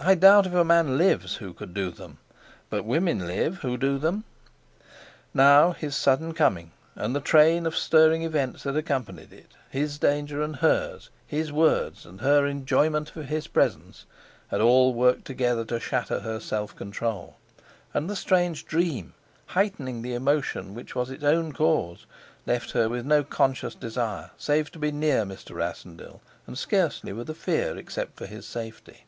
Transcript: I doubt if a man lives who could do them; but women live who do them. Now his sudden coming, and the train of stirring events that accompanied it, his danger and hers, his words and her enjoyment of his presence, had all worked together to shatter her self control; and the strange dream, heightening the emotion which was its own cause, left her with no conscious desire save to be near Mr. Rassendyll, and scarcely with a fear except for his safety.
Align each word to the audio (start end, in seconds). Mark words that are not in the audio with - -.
I 0.00 0.14
doubt 0.16 0.46
if 0.46 0.52
a 0.52 0.64
man 0.64 0.98
lives 0.98 1.36
who 1.36 1.54
could 1.54 1.72
do 1.72 1.90
them; 1.90 2.18
but 2.68 2.84
women 2.84 3.26
live 3.26 3.58
who 3.58 3.76
do 3.76 3.98
them. 3.98 4.24
Now 5.32 5.72
his 5.72 5.96
sudden 5.96 6.34
coming, 6.34 6.72
and 6.96 7.14
the 7.14 7.20
train 7.20 7.66
of 7.66 7.76
stirring 7.76 8.22
events 8.22 8.64
that 8.64 8.76
accompanied 8.76 9.32
it, 9.32 9.52
his 9.70 9.96
danger 9.98 10.42
and 10.42 10.56
hers, 10.56 11.08
his 11.26 11.52
words 11.52 12.04
and 12.04 12.20
her 12.20 12.46
enjoyment 12.46 13.14
of 13.16 13.26
his 13.28 13.46
presence, 13.46 14.04
had 14.48 14.60
all 14.60 14.92
worked 14.92 15.24
together 15.24 15.64
to 15.66 15.80
shatter 15.80 16.20
her 16.20 16.40
self 16.40 16.74
control; 16.76 17.36
and 17.94 18.10
the 18.10 18.16
strange 18.16 18.66
dream, 18.66 19.14
heightening 19.46 20.02
the 20.02 20.14
emotion 20.14 20.74
which 20.74 20.94
was 20.96 21.10
its 21.10 21.24
own 21.24 21.52
cause, 21.52 22.06
left 22.44 22.72
her 22.72 22.88
with 22.88 23.06
no 23.06 23.22
conscious 23.24 23.74
desire 23.74 24.32
save 24.36 24.70
to 24.72 24.80
be 24.80 24.90
near 24.92 25.24
Mr. 25.24 25.54
Rassendyll, 25.54 26.20
and 26.46 26.58
scarcely 26.58 27.12
with 27.12 27.30
a 27.30 27.34
fear 27.34 27.76
except 27.78 28.16
for 28.16 28.26
his 28.26 28.46
safety. 28.46 29.06